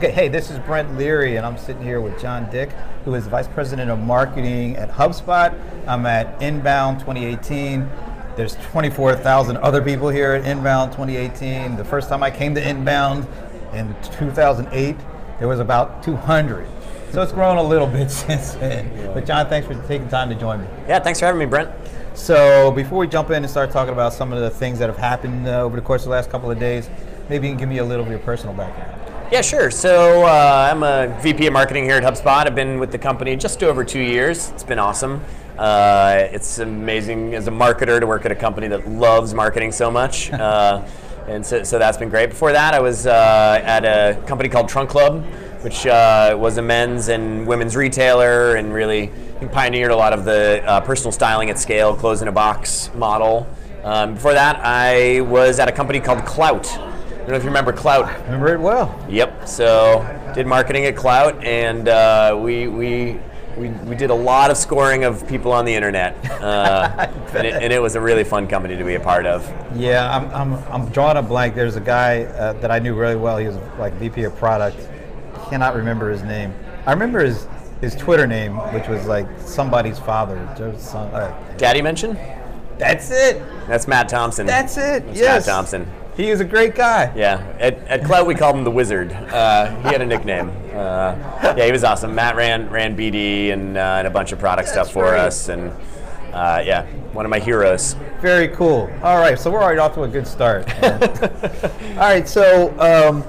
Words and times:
Okay, 0.00 0.12
hey, 0.12 0.28
this 0.28 0.50
is 0.50 0.58
Brent 0.60 0.96
Leary, 0.96 1.36
and 1.36 1.44
I'm 1.44 1.58
sitting 1.58 1.82
here 1.82 2.00
with 2.00 2.18
Jon 2.18 2.50
Dick, 2.50 2.72
who 3.04 3.14
is 3.14 3.26
Vice 3.26 3.46
President 3.48 3.90
of 3.90 3.98
Marketing 3.98 4.74
at 4.76 4.90
HubSpot. 4.90 5.54
I'm 5.86 6.06
at 6.06 6.40
Inbound 6.40 7.00
2018. 7.00 7.86
There's 8.34 8.56
24,000 8.72 9.58
other 9.58 9.82
people 9.82 10.08
here 10.08 10.32
at 10.32 10.46
Inbound 10.46 10.92
2018. 10.92 11.76
The 11.76 11.84
first 11.84 12.08
time 12.08 12.22
I 12.22 12.30
came 12.30 12.54
to 12.54 12.66
Inbound 12.66 13.26
in 13.74 13.94
2008, 14.04 14.96
there 15.38 15.48
was 15.48 15.60
about 15.60 16.02
200. 16.02 16.66
So 17.10 17.20
it's 17.20 17.32
grown 17.32 17.58
a 17.58 17.62
little 17.62 17.86
bit 17.98 18.10
since 18.10 18.54
then. 18.54 19.12
But 19.12 19.26
Jon, 19.26 19.50
thanks 19.50 19.68
for 19.68 19.74
taking 19.86 20.08
time 20.08 20.30
to 20.30 20.34
join 20.34 20.62
me. 20.62 20.66
Yeah, 20.88 21.00
thanks 21.00 21.20
for 21.20 21.26
having 21.26 21.40
me, 21.40 21.44
Brent. 21.44 21.70
So 22.14 22.70
before 22.70 22.96
we 23.00 23.06
jump 23.06 23.28
in 23.28 23.44
and 23.44 23.50
start 23.50 23.70
talking 23.70 23.92
about 23.92 24.14
some 24.14 24.32
of 24.32 24.40
the 24.40 24.48
things 24.48 24.78
that 24.78 24.88
have 24.88 24.96
happened 24.96 25.46
uh, 25.46 25.60
over 25.60 25.76
the 25.76 25.82
course 25.82 26.04
of 26.04 26.06
the 26.06 26.12
last 26.12 26.30
couple 26.30 26.50
of 26.50 26.58
days, 26.58 26.88
maybe 27.28 27.48
you 27.48 27.52
can 27.52 27.58
give 27.58 27.68
me 27.68 27.78
a 27.78 27.84
little 27.84 28.06
bit 28.06 28.14
of 28.14 28.18
your 28.18 28.24
personal 28.24 28.54
background. 28.54 28.99
Yeah, 29.30 29.42
sure. 29.42 29.70
So 29.70 30.24
uh, 30.24 30.70
I'm 30.72 30.82
a 30.82 31.16
VP 31.20 31.46
of 31.46 31.52
marketing 31.52 31.84
here 31.84 31.94
at 31.94 32.02
HubSpot. 32.02 32.48
I've 32.48 32.56
been 32.56 32.80
with 32.80 32.90
the 32.90 32.98
company 32.98 33.36
just 33.36 33.62
over 33.62 33.84
two 33.84 34.00
years. 34.00 34.50
It's 34.50 34.64
been 34.64 34.80
awesome. 34.80 35.20
Uh, 35.56 36.26
it's 36.32 36.58
amazing 36.58 37.36
as 37.36 37.46
a 37.46 37.52
marketer 37.52 38.00
to 38.00 38.08
work 38.08 38.24
at 38.24 38.32
a 38.32 38.34
company 38.34 38.66
that 38.66 38.88
loves 38.88 39.32
marketing 39.32 39.70
so 39.70 39.88
much. 39.88 40.32
Uh, 40.40 40.84
and 41.28 41.46
so, 41.46 41.62
so, 41.62 41.78
that's 41.78 41.96
been 41.96 42.08
great. 42.08 42.30
Before 42.30 42.50
that, 42.50 42.74
I 42.74 42.80
was 42.80 43.06
uh, 43.06 43.60
at 43.62 43.84
a 43.84 44.20
company 44.22 44.48
called 44.48 44.68
Trunk 44.68 44.90
Club, 44.90 45.22
which 45.60 45.86
uh, 45.86 46.34
was 46.36 46.56
a 46.56 46.62
men's 46.62 47.06
and 47.06 47.46
women's 47.46 47.76
retailer 47.76 48.56
and 48.56 48.74
really 48.74 49.12
pioneered 49.52 49.92
a 49.92 49.96
lot 49.96 50.12
of 50.12 50.24
the 50.24 50.60
uh, 50.64 50.80
personal 50.80 51.12
styling 51.12 51.50
at 51.50 51.58
scale, 51.58 51.94
clothes 51.94 52.22
in 52.22 52.26
a 52.26 52.32
box 52.32 52.90
model. 52.94 53.46
Um, 53.84 54.14
before 54.14 54.32
that, 54.32 54.56
I 54.64 55.20
was 55.20 55.60
at 55.60 55.68
a 55.68 55.72
company 55.72 56.00
called 56.00 56.20
Klout 56.20 56.89
I 56.89 56.89
don't 57.20 57.30
know 57.30 57.36
if 57.36 57.42
you 57.42 57.48
remember 57.48 57.72
Klout. 57.72 58.22
Remember 58.24 58.54
it 58.54 58.60
well. 58.60 59.04
Yep. 59.08 59.48
So 59.48 60.04
did 60.34 60.46
marketing 60.46 60.86
at 60.86 60.94
Klout, 60.94 61.44
and 61.44 61.88
uh, 61.88 62.38
we 62.40 62.68
we. 62.68 63.20
We, 63.58 63.68
we 63.68 63.96
did 63.96 64.10
a 64.10 64.14
lot 64.14 64.50
of 64.52 64.56
scoring 64.56 65.02
of 65.02 65.26
people 65.26 65.52
on 65.52 65.64
the 65.64 65.74
internet, 65.74 66.16
uh, 66.40 67.08
and, 67.34 67.46
it, 67.46 67.54
and, 67.60 67.72
it, 67.72 67.82
was 67.82 67.96
a 67.96 68.00
really 68.00 68.22
fun 68.22 68.46
company 68.46 68.76
to 68.76 68.84
be 68.84 68.94
a 68.94 69.00
part 69.00 69.26
of. 69.26 69.44
Yeah, 69.76 70.08
I'm, 70.16 70.30
I'm, 70.30 70.64
I'm 70.72 70.88
drawing 70.90 71.16
a 71.16 71.22
blank. 71.22 71.56
There's 71.56 71.74
a 71.74 71.80
guy 71.80 72.22
uh, 72.22 72.52
that 72.54 72.70
I 72.70 72.78
knew 72.78 72.94
really 72.94 73.16
well. 73.16 73.38
He 73.38 73.48
was 73.48 73.56
like 73.76 73.92
VP 73.94 74.22
of 74.22 74.36
product. 74.36 74.78
Cannot 75.50 75.74
remember 75.74 76.10
his 76.10 76.22
name. 76.22 76.54
I 76.86 76.92
remember 76.92 77.18
his 77.18 77.48
his 77.80 77.96
Twitter 77.96 78.26
name, 78.26 78.56
which 78.72 78.88
was 78.88 79.06
like 79.06 79.26
somebody's 79.40 79.98
father. 79.98 80.38
Uh, 80.38 81.56
Daddy 81.56 81.82
mention. 81.82 82.16
That's 82.78 83.10
it. 83.10 83.42
That's 83.66 83.86
Matt 83.86 84.08
Thompson. 84.08 84.46
That's 84.46 84.76
it. 84.78 85.04
That's 85.06 85.18
yes. 85.18 85.46
Matt 85.46 85.54
Thompson. 85.54 85.90
He 86.16 86.30
is 86.30 86.40
a 86.40 86.44
great 86.44 86.74
guy. 86.74 87.12
Yeah, 87.14 87.54
at, 87.58 87.78
at 87.86 88.02
Klout 88.02 88.26
we 88.26 88.34
called 88.34 88.56
him 88.56 88.64
the 88.64 88.70
Wizard. 88.70 89.12
Uh, 89.12 89.74
he 89.82 89.88
had 89.88 90.02
a 90.02 90.06
nickname. 90.06 90.50
Uh, 90.72 91.16
yeah, 91.56 91.64
he 91.64 91.72
was 91.72 91.84
awesome. 91.84 92.14
Matt 92.14 92.36
ran 92.36 92.68
ran 92.70 92.96
BD 92.96 93.52
and, 93.52 93.76
uh, 93.76 93.96
and 93.98 94.06
a 94.06 94.10
bunch 94.10 94.32
of 94.32 94.38
product 94.38 94.66
That's 94.66 94.88
stuff 94.88 94.92
for 94.92 95.10
great. 95.10 95.20
us, 95.20 95.48
and 95.48 95.70
uh, 96.32 96.62
yeah, 96.64 96.86
one 97.12 97.24
of 97.24 97.30
my 97.30 97.38
heroes. 97.38 97.94
Very 98.20 98.48
cool. 98.48 98.90
All 99.02 99.18
right, 99.18 99.38
so 99.38 99.50
we're 99.50 99.62
already 99.62 99.78
off 99.78 99.94
to 99.94 100.02
a 100.02 100.08
good 100.08 100.26
start. 100.26 100.68
All 100.82 101.96
right, 101.96 102.28
so 102.28 102.78
um, 102.78 103.24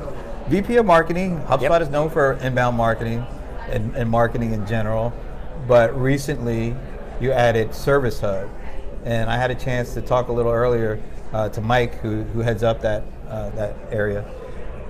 VP 0.49 0.77
of 0.77 0.85
Marketing. 0.85 1.39
HubSpot 1.41 1.61
yep. 1.61 1.81
is 1.81 1.89
known 1.89 2.09
for 2.09 2.33
inbound 2.33 2.75
marketing 2.75 3.25
and, 3.69 3.95
and 3.95 4.09
marketing 4.09 4.53
in 4.53 4.67
general, 4.67 5.13
but 5.67 5.97
recently 5.97 6.75
you 7.21 7.31
added 7.31 7.73
Service 7.73 8.19
Hub, 8.19 8.49
and 9.05 9.29
I 9.29 9.37
had 9.37 9.49
a 9.51 9.55
chance 9.55 9.93
to 9.93 10.01
talk 10.01 10.27
a 10.27 10.33
little 10.33 10.51
earlier 10.51 11.01
uh, 11.33 11.49
to 11.49 11.61
Mike, 11.61 11.95
who, 11.95 12.23
who 12.23 12.39
heads 12.39 12.63
up 12.63 12.81
that 12.81 13.03
uh, 13.29 13.49
that 13.51 13.75
area. 13.91 14.25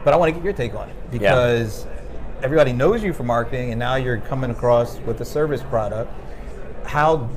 But 0.03 0.14
I 0.14 0.17
want 0.17 0.30
to 0.30 0.34
get 0.34 0.44
your 0.44 0.53
take 0.53 0.73
on 0.73 0.89
it 0.89 0.95
because 1.11 1.86
yeah. 1.86 2.42
everybody 2.44 2.73
knows 2.73 3.03
you 3.03 3.14
for 3.14 3.23
marketing, 3.23 3.72
and 3.72 3.80
now 3.80 3.95
you're 3.95 4.20
coming 4.20 4.50
across 4.50 4.98
with 5.00 5.22
a 5.22 5.25
service 5.25 5.61
product. 5.61 6.11
How 6.86 7.30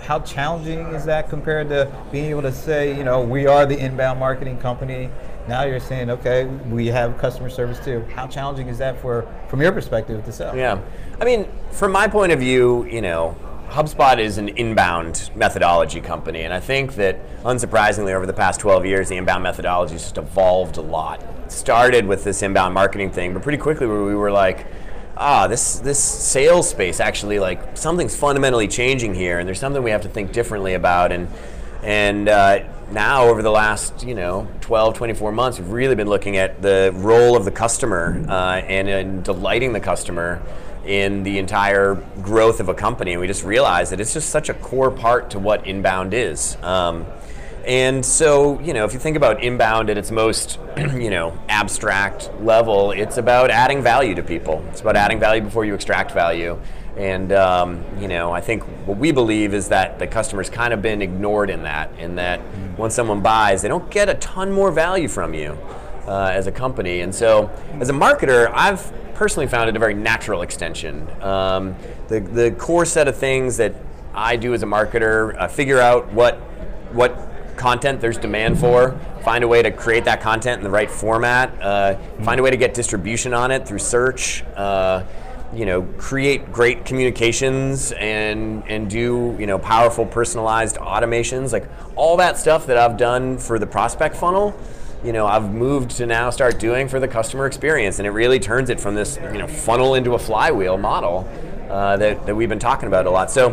how 0.00 0.20
challenging 0.20 0.78
is 0.94 1.04
that 1.04 1.28
compared 1.28 1.68
to 1.68 1.92
being 2.10 2.30
able 2.30 2.40
to 2.40 2.52
say, 2.52 2.96
you 2.96 3.04
know, 3.04 3.20
we 3.20 3.46
are 3.46 3.66
the 3.66 3.78
inbound 3.78 4.18
marketing 4.18 4.58
company. 4.58 5.10
Now 5.46 5.64
you're 5.64 5.80
saying, 5.80 6.08
okay, 6.08 6.46
we 6.46 6.86
have 6.86 7.18
customer 7.18 7.50
service 7.50 7.78
too. 7.84 8.06
How 8.14 8.26
challenging 8.26 8.68
is 8.68 8.78
that 8.78 8.98
for, 9.02 9.26
from 9.48 9.60
your 9.60 9.72
perspective 9.72 10.24
to 10.24 10.32
sell? 10.32 10.56
Yeah, 10.56 10.80
I 11.20 11.24
mean, 11.26 11.46
from 11.72 11.92
my 11.92 12.08
point 12.08 12.32
of 12.32 12.38
view, 12.38 12.86
you 12.86 13.02
know, 13.02 13.36
HubSpot 13.70 14.18
is 14.18 14.38
an 14.38 14.48
inbound 14.48 15.30
methodology 15.34 16.00
company, 16.00 16.42
and 16.42 16.54
I 16.54 16.60
think 16.60 16.94
that 16.94 17.18
unsurprisingly, 17.42 18.14
over 18.14 18.24
the 18.24 18.32
past 18.32 18.60
12 18.60 18.86
years, 18.86 19.08
the 19.10 19.16
inbound 19.16 19.42
methodology 19.42 19.92
has 19.92 20.02
just 20.02 20.16
evolved 20.16 20.78
a 20.78 20.80
lot. 20.80 21.22
It 21.44 21.52
started 21.52 22.06
with 22.06 22.24
this 22.24 22.42
inbound 22.42 22.72
marketing 22.72 23.10
thing, 23.10 23.34
but 23.34 23.42
pretty 23.42 23.58
quickly 23.58 23.86
we 23.86 24.14
were 24.14 24.32
like, 24.32 24.66
ah, 25.18 25.46
this 25.46 25.80
this 25.80 26.02
sales 26.02 26.68
space 26.68 26.98
actually 26.98 27.38
like 27.38 27.76
something's 27.76 28.16
fundamentally 28.16 28.68
changing 28.68 29.14
here, 29.14 29.38
and 29.38 29.46
there's 29.46 29.60
something 29.60 29.82
we 29.82 29.90
have 29.90 30.02
to 30.02 30.08
think 30.08 30.32
differently 30.32 30.72
about, 30.72 31.12
and 31.12 31.28
and 31.82 32.28
uh, 32.30 32.60
now 32.90 33.26
over 33.26 33.42
the 33.42 33.50
last 33.50 34.02
you 34.02 34.14
know 34.14 34.48
12 34.62 34.94
24 34.94 35.30
months 35.30 35.58
we've 35.58 35.70
really 35.70 35.94
been 35.94 36.08
looking 36.08 36.36
at 36.36 36.60
the 36.62 36.90
role 36.96 37.36
of 37.36 37.44
the 37.44 37.50
customer 37.50 38.24
uh, 38.28 38.56
and, 38.66 38.88
and 38.88 39.24
delighting 39.24 39.72
the 39.72 39.80
customer 39.80 40.42
in 40.84 41.22
the 41.22 41.38
entire 41.38 41.94
growth 42.22 42.60
of 42.60 42.68
a 42.68 42.74
company. 42.74 43.12
And 43.12 43.20
we 43.20 43.26
just 43.26 43.44
realized 43.44 43.92
that 43.92 44.00
it's 44.00 44.12
just 44.12 44.30
such 44.30 44.48
a 44.48 44.54
core 44.54 44.90
part 44.90 45.30
to 45.30 45.38
what 45.38 45.66
inbound 45.66 46.14
is. 46.14 46.56
Um, 46.62 47.06
and 47.66 48.04
so, 48.04 48.58
you 48.60 48.72
know, 48.72 48.86
if 48.86 48.94
you 48.94 48.98
think 48.98 49.16
about 49.16 49.42
inbound 49.42 49.90
at 49.90 49.98
its 49.98 50.10
most, 50.10 50.58
you 50.76 51.10
know, 51.10 51.38
abstract 51.48 52.30
level, 52.40 52.92
it's 52.92 53.18
about 53.18 53.50
adding 53.50 53.82
value 53.82 54.14
to 54.14 54.22
people. 54.22 54.64
It's 54.70 54.80
about 54.80 54.96
adding 54.96 55.20
value 55.20 55.42
before 55.42 55.66
you 55.66 55.74
extract 55.74 56.12
value. 56.12 56.58
And 56.96 57.30
um, 57.32 57.84
you 58.00 58.08
know, 58.08 58.32
I 58.32 58.40
think 58.40 58.64
what 58.86 58.98
we 58.98 59.12
believe 59.12 59.54
is 59.54 59.68
that 59.68 59.98
the 59.98 60.06
customer's 60.06 60.50
kind 60.50 60.72
of 60.72 60.82
been 60.82 61.02
ignored 61.02 61.50
in 61.50 61.62
that, 61.62 61.90
in 61.98 62.16
that 62.16 62.40
when 62.76 62.90
someone 62.90 63.20
buys, 63.20 63.62
they 63.62 63.68
don't 63.68 63.88
get 63.90 64.08
a 64.08 64.14
ton 64.14 64.50
more 64.50 64.72
value 64.72 65.06
from 65.06 65.34
you 65.34 65.56
uh, 66.08 66.30
as 66.32 66.46
a 66.46 66.52
company. 66.52 67.02
And 67.02 67.14
so, 67.14 67.50
as 67.80 67.88
a 67.90 67.92
marketer, 67.92 68.50
I've 68.52 68.92
personally 69.18 69.48
found 69.48 69.68
it 69.68 69.74
a 69.74 69.78
very 69.80 69.94
natural 69.94 70.42
extension. 70.42 71.04
Um, 71.20 71.74
the, 72.06 72.20
the 72.20 72.52
core 72.52 72.84
set 72.84 73.08
of 73.08 73.16
things 73.16 73.56
that 73.56 73.74
I 74.14 74.36
do 74.36 74.54
as 74.54 74.62
a 74.62 74.66
marketer, 74.66 75.36
uh, 75.36 75.48
figure 75.48 75.80
out 75.80 76.12
what, 76.12 76.36
what 76.92 77.18
content 77.56 78.00
there's 78.00 78.16
demand 78.16 78.60
for, 78.60 78.96
find 79.24 79.42
a 79.42 79.48
way 79.48 79.60
to 79.60 79.72
create 79.72 80.04
that 80.04 80.20
content 80.20 80.58
in 80.58 80.64
the 80.64 80.70
right 80.70 80.88
format, 80.88 81.60
uh, 81.60 81.98
find 82.22 82.38
a 82.38 82.44
way 82.44 82.50
to 82.50 82.56
get 82.56 82.74
distribution 82.74 83.34
on 83.34 83.50
it 83.50 83.66
through 83.66 83.80
search. 83.80 84.44
Uh, 84.54 85.04
you 85.52 85.66
know, 85.66 85.82
create 85.96 86.52
great 86.52 86.84
communications 86.84 87.92
and 87.92 88.62
and 88.68 88.90
do 88.90 89.34
you 89.38 89.46
know 89.46 89.58
powerful 89.58 90.04
personalized 90.04 90.76
automations, 90.76 91.54
like 91.54 91.66
all 91.96 92.18
that 92.18 92.36
stuff 92.36 92.66
that 92.66 92.76
I've 92.76 92.98
done 92.98 93.38
for 93.38 93.58
the 93.58 93.66
prospect 93.66 94.14
funnel 94.14 94.54
you 95.04 95.12
know 95.12 95.26
I've 95.26 95.52
moved 95.52 95.92
to 95.92 96.06
now 96.06 96.30
start 96.30 96.58
doing 96.58 96.88
for 96.88 97.00
the 97.00 97.08
customer 97.08 97.46
experience, 97.46 97.98
and 97.98 98.06
it 98.06 98.10
really 98.10 98.40
turns 98.40 98.70
it 98.70 98.80
from 98.80 98.94
this 98.94 99.16
you 99.16 99.38
know 99.38 99.46
funnel 99.46 99.94
into 99.94 100.14
a 100.14 100.18
flywheel 100.18 100.78
model 100.78 101.28
uh, 101.70 101.96
that 101.96 102.26
that 102.26 102.34
we've 102.34 102.48
been 102.48 102.58
talking 102.58 102.88
about 102.88 103.06
a 103.06 103.10
lot. 103.10 103.30
So 103.30 103.52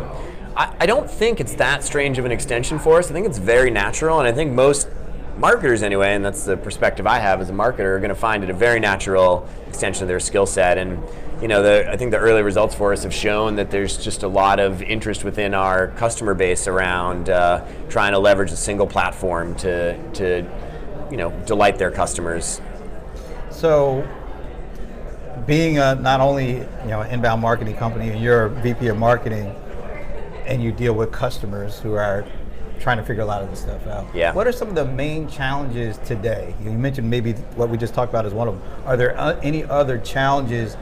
I, 0.55 0.75
I 0.79 0.85
don't 0.85 1.09
think 1.09 1.39
it's 1.39 1.55
that 1.55 1.83
strange 1.83 2.17
of 2.17 2.25
an 2.25 2.31
extension 2.31 2.79
for 2.79 2.99
us. 2.99 3.09
I 3.09 3.13
think 3.13 3.27
it's 3.27 3.37
very 3.37 3.69
natural, 3.69 4.19
and 4.19 4.27
I 4.27 4.31
think 4.31 4.53
most 4.53 4.89
marketers 5.37 5.83
anyway, 5.83 6.13
and 6.15 6.23
that's 6.23 6.45
the 6.45 6.57
perspective 6.57 7.05
I 7.05 7.19
have 7.19 7.41
as 7.41 7.49
a 7.49 7.53
marketer, 7.53 7.95
are 7.95 7.99
going 7.99 8.09
to 8.09 8.15
find 8.15 8.43
it 8.43 8.49
a 8.49 8.53
very 8.53 8.79
natural 8.79 9.47
extension 9.67 10.03
of 10.03 10.07
their 10.07 10.19
skill 10.19 10.45
set. 10.45 10.77
And 10.77 11.03
you 11.41 11.49
know, 11.49 11.61
the, 11.61 11.91
I 11.91 11.97
think 11.97 12.11
the 12.11 12.17
early 12.17 12.41
results 12.41 12.73
for 12.73 12.93
us 12.93 13.03
have 13.03 13.13
shown 13.13 13.55
that 13.57 13.69
there's 13.69 13.97
just 13.97 14.23
a 14.23 14.27
lot 14.27 14.59
of 14.59 14.81
interest 14.81 15.25
within 15.25 15.53
our 15.53 15.89
customer 15.89 16.33
base 16.33 16.67
around 16.67 17.29
uh, 17.29 17.65
trying 17.89 18.13
to 18.13 18.19
leverage 18.19 18.51
a 18.51 18.57
single 18.57 18.87
platform 18.87 19.53
to 19.55 20.11
to 20.13 20.43
you 21.11 21.17
know 21.17 21.31
delight 21.45 21.77
their 21.77 21.91
customers. 21.91 22.61
So, 23.49 24.07
being 25.45 25.79
a, 25.79 25.95
not 25.95 26.19
only 26.21 26.57
you 26.57 26.87
know 26.87 27.01
an 27.01 27.11
inbound 27.11 27.41
marketing 27.41 27.75
company, 27.75 28.09
and 28.09 28.21
you're 28.21 28.45
a 28.45 28.49
VP 28.49 28.87
of 28.87 28.97
marketing, 28.97 29.55
and 30.45 30.61
you 30.63 30.71
deal 30.71 30.93
with 30.93 31.11
customers 31.11 31.79
who 31.79 31.93
are 31.93 32.25
trying 32.79 32.97
to 32.97 33.03
figure 33.03 33.23
a 33.23 33.25
lot 33.25 33.41
of 33.41 33.49
this 33.49 33.61
stuff 33.61 33.87
out. 33.87 34.05
Yeah. 34.13 34.33
What 34.33 34.47
are 34.47 34.51
some 34.51 34.67
of 34.67 34.75
the 34.75 34.85
main 34.85 35.27
challenges 35.27 35.97
today? 35.99 36.53
You 36.63 36.71
mentioned 36.71 37.09
maybe 37.09 37.33
what 37.55 37.69
we 37.69 37.77
just 37.77 37.93
talked 37.93 38.11
about 38.11 38.25
is 38.25 38.33
one 38.33 38.47
of 38.47 38.59
them. 38.59 38.63
Are 38.85 38.97
there 38.97 39.17
uh, 39.17 39.39
any 39.41 39.63
other 39.63 39.97
challenges 39.97 40.75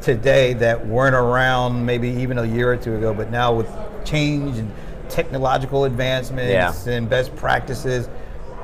today 0.00 0.52
that 0.52 0.86
weren't 0.86 1.14
around 1.14 1.84
maybe 1.84 2.08
even 2.08 2.38
a 2.38 2.44
year 2.44 2.70
or 2.70 2.76
two 2.76 2.94
ago, 2.94 3.14
but 3.14 3.30
now 3.30 3.54
with 3.54 3.68
change 4.04 4.58
and 4.58 4.70
technological 5.08 5.84
advancements 5.84 6.86
yeah. 6.86 6.92
and 6.92 7.08
best 7.08 7.34
practices, 7.36 8.08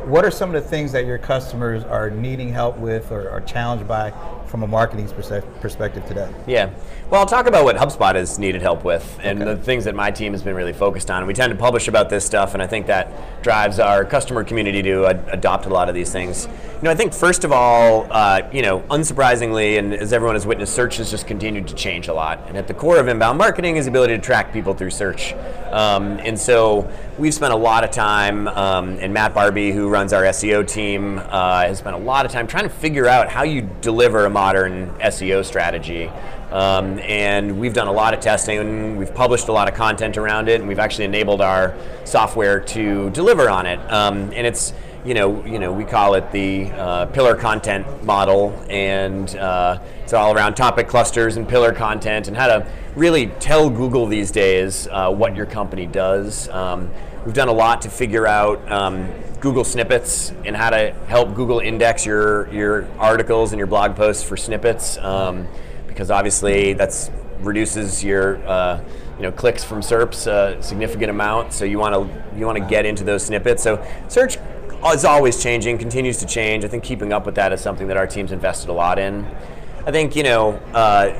what 0.04 0.24
are 0.24 0.30
some 0.30 0.54
of 0.54 0.62
the 0.62 0.68
things 0.68 0.92
that 0.92 1.04
your 1.04 1.18
customers 1.18 1.84
are 1.84 2.10
needing 2.10 2.52
help 2.52 2.76
with 2.78 3.12
or 3.12 3.28
are 3.30 3.40
challenged 3.40 3.86
by 3.86 4.12
from 4.46 4.62
a 4.62 4.66
marketing 4.66 5.08
perspective 5.60 6.04
today? 6.06 6.32
Yeah. 6.46 6.70
Well, 7.08 7.20
I'll 7.20 7.26
talk 7.26 7.46
about 7.46 7.64
what 7.64 7.76
HubSpot 7.76 8.14
has 8.14 8.38
needed 8.38 8.62
help 8.62 8.84
with 8.84 9.18
and 9.22 9.42
okay. 9.42 9.54
the 9.54 9.62
things 9.62 9.84
that 9.84 9.94
my 9.94 10.10
team 10.10 10.32
has 10.32 10.42
been 10.42 10.54
really 10.54 10.72
focused 10.72 11.10
on. 11.10 11.26
We 11.26 11.34
tend 11.34 11.52
to 11.52 11.58
publish 11.58 11.88
about 11.88 12.08
this 12.08 12.24
stuff, 12.24 12.54
and 12.54 12.62
I 12.62 12.66
think 12.66 12.86
that 12.86 13.42
drives 13.42 13.78
our 13.78 14.04
customer 14.04 14.44
community 14.44 14.82
to 14.82 15.06
ad- 15.06 15.28
adopt 15.32 15.66
a 15.66 15.70
lot 15.70 15.88
of 15.88 15.94
these 15.94 16.12
things. 16.12 16.46
You 16.46 16.82
know, 16.82 16.90
I 16.90 16.94
think 16.94 17.12
first 17.12 17.44
of 17.44 17.52
all, 17.52 18.06
uh, 18.10 18.48
you 18.52 18.62
know, 18.62 18.80
unsurprisingly, 18.90 19.78
and 19.78 19.92
as 19.92 20.12
everyone 20.12 20.34
has 20.34 20.46
witnessed, 20.46 20.74
search 20.74 20.96
has 20.96 21.10
just 21.10 21.26
continued 21.26 21.68
to 21.68 21.74
change 21.74 22.08
a 22.08 22.14
lot. 22.14 22.40
And 22.48 22.56
at 22.56 22.66
the 22.66 22.74
core 22.74 22.98
of 22.98 23.06
inbound 23.06 23.38
marketing 23.38 23.76
is 23.76 23.84
the 23.84 23.90
ability 23.90 24.16
to 24.16 24.22
track 24.22 24.52
people 24.52 24.74
through 24.74 24.90
search. 24.90 25.34
Um, 25.70 26.18
and 26.20 26.38
so 26.38 26.90
we've 27.20 27.34
spent 27.34 27.52
a 27.52 27.56
lot 27.56 27.84
of 27.84 27.90
time, 27.90 28.48
um, 28.48 28.96
and 28.98 29.12
Matt 29.12 29.34
Barby, 29.34 29.72
who 29.72 29.90
runs 29.90 30.14
our 30.14 30.22
SEO 30.22 30.66
team, 30.66 31.18
uh, 31.18 31.60
has 31.60 31.78
spent 31.78 31.94
a 31.94 31.98
lot 31.98 32.24
of 32.24 32.32
time 32.32 32.46
trying 32.46 32.64
to 32.64 32.70
figure 32.70 33.06
out 33.06 33.28
how 33.28 33.42
you 33.42 33.68
deliver 33.82 34.24
a 34.24 34.30
modern 34.30 34.88
SEO 35.00 35.44
strategy. 35.44 36.10
Um, 36.50 36.98
and 37.00 37.60
we've 37.60 37.74
done 37.74 37.88
a 37.88 37.92
lot 37.92 38.14
of 38.14 38.20
testing, 38.20 38.96
we've 38.96 39.14
published 39.14 39.48
a 39.48 39.52
lot 39.52 39.68
of 39.68 39.74
content 39.74 40.16
around 40.16 40.48
it, 40.48 40.60
and 40.60 40.68
we've 40.68 40.78
actually 40.78 41.04
enabled 41.04 41.42
our 41.42 41.76
software 42.04 42.58
to 42.58 43.10
deliver 43.10 43.50
on 43.50 43.66
it. 43.66 43.78
Um, 43.92 44.32
and 44.32 44.46
it's 44.46 44.72
you 45.04 45.14
know, 45.14 45.42
you 45.46 45.58
know, 45.58 45.72
we 45.72 45.84
call 45.84 46.12
it 46.12 46.30
the 46.30 46.70
uh, 46.72 47.06
pillar 47.06 47.34
content 47.34 48.04
model, 48.04 48.50
and 48.68 49.34
uh, 49.36 49.80
it's 50.02 50.12
all 50.12 50.34
around 50.34 50.56
topic 50.56 50.88
clusters 50.88 51.38
and 51.38 51.48
pillar 51.48 51.72
content, 51.72 52.28
and 52.28 52.36
how 52.36 52.46
to 52.46 52.66
really 52.94 53.28
tell 53.40 53.70
Google 53.70 54.06
these 54.06 54.30
days 54.30 54.88
uh, 54.88 55.10
what 55.10 55.34
your 55.34 55.46
company 55.46 55.86
does. 55.86 56.50
Um, 56.50 56.90
we've 57.24 57.34
done 57.34 57.48
a 57.48 57.52
lot 57.52 57.82
to 57.82 57.90
figure 57.90 58.26
out 58.26 58.70
um, 58.70 59.10
Google 59.40 59.64
snippets 59.64 60.32
and 60.44 60.56
how 60.56 60.70
to 60.70 60.92
help 61.06 61.34
Google 61.34 61.60
index 61.60 62.04
your 62.04 62.52
your 62.52 62.88
articles 62.98 63.52
and 63.52 63.58
your 63.58 63.66
blog 63.66 63.96
posts 63.96 64.22
for 64.22 64.36
snippets, 64.36 64.98
um, 64.98 65.46
because 65.86 66.10
obviously 66.10 66.72
that's 66.72 67.10
reduces 67.40 68.04
your 68.04 68.36
uh, 68.46 68.82
you 69.16 69.22
know 69.22 69.32
clicks 69.32 69.64
from 69.64 69.80
SERPs 69.80 70.26
a 70.26 70.62
significant 70.62 71.10
amount. 71.10 71.52
So 71.52 71.64
you 71.64 71.78
want 71.78 71.94
to 71.94 72.38
you 72.38 72.46
want 72.46 72.58
to 72.58 72.64
get 72.64 72.84
into 72.86 73.04
those 73.04 73.24
snippets. 73.24 73.62
So 73.62 73.84
search 74.08 74.38
is 74.94 75.04
always 75.04 75.42
changing, 75.42 75.78
continues 75.78 76.18
to 76.18 76.26
change. 76.26 76.64
I 76.64 76.68
think 76.68 76.84
keeping 76.84 77.12
up 77.12 77.26
with 77.26 77.34
that 77.34 77.52
is 77.52 77.60
something 77.60 77.88
that 77.88 77.96
our 77.96 78.06
team's 78.06 78.32
invested 78.32 78.70
a 78.70 78.72
lot 78.72 78.98
in. 78.98 79.26
I 79.86 79.90
think 79.90 80.16
you 80.16 80.22
know 80.22 80.52
uh, 80.74 81.12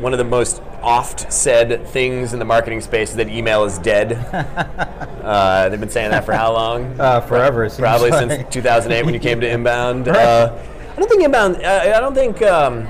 one 0.00 0.12
of 0.12 0.18
the 0.18 0.24
most 0.24 0.62
oft 0.82 1.32
said 1.32 1.86
things 1.88 2.32
in 2.32 2.38
the 2.38 2.44
marketing 2.44 2.80
space 2.80 3.12
that 3.14 3.28
email 3.28 3.64
is 3.64 3.78
dead. 3.78 4.12
uh, 5.22 5.68
they've 5.68 5.80
been 5.80 5.90
saying 5.90 6.10
that 6.10 6.24
for 6.24 6.32
how 6.32 6.52
long? 6.52 6.80
Uh, 7.00 7.20
forever. 7.20 7.68
Probably 7.70 8.10
like. 8.10 8.30
since 8.30 8.54
2008 8.54 9.04
when 9.04 9.14
you 9.14 9.20
came 9.20 9.40
to 9.40 9.48
inbound. 9.50 10.06
right. 10.06 10.16
Uh, 10.16 10.62
I 10.92 10.96
don't 10.96 11.08
think 11.08 11.22
inbound. 11.22 11.56
Uh, 11.56 11.92
I 11.96 12.00
don't 12.00 12.14
think. 12.14 12.42
Um, 12.42 12.86